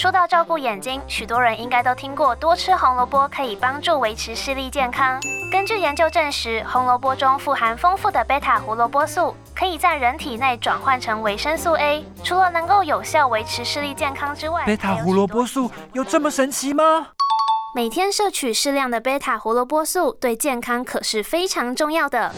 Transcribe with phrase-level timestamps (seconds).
[0.00, 5.20] 说到照顾眼睛，许多人应该都听过多吃红萝卜可以帮助维持视力健康。
[5.52, 17.08] 根据研究证实，红萝卜中富含丰富的贝塔胡萝卜素，可以在人体内转换成维生素 A，除了能够有效维持视力健康之外，贝塔胡萝卜素有这么神奇吗？
[17.74, 22.32] 每天摄取适量的贝塔胡萝卜素，对健康可是非常重要的。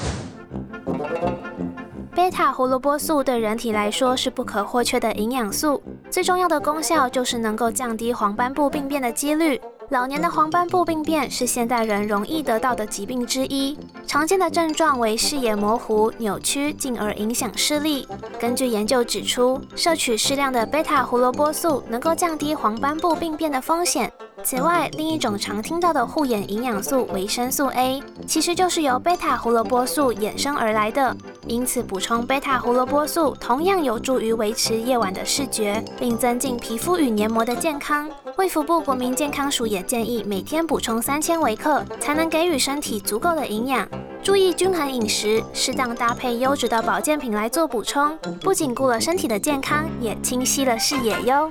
[2.23, 9.61] 贝塔胡萝卜素对人体来说是不可或缺的营养素，最重要的功效就是能够降低黄斑部病变的几率。
[9.89, 13.77] 老年的黄斑部病变是现代人容易得到的疾病之一，
[14.07, 18.07] 常见的症状为视野模糊、扭曲，进而影响视力。
[18.39, 24.12] 根据研究指出，摄取适量的贝塔胡萝卜素能够降低黄斑部病变的风险。
[24.45, 31.17] 此外，另一种常听到的护眼营养素维生素 A，其实就是由贝塔胡萝卜素衍生而来的。
[31.47, 38.09] 因此，补充贝塔胡萝卜素同样有助于维持夜晚的视觉，并增进皮肤与黏膜的健康。
[38.37, 43.89] 卫福部国民健康署也建议每天补充三千微克，才能给予身体足够的营养。
[44.23, 51.51] 注意均衡饮食，适当搭配优质的保健品来做补充，不仅顾了身体的健康，也清晰了视野哟。